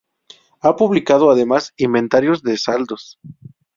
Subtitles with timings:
[0.61, 3.19] Ha publicado, además, "Inventario de saldos.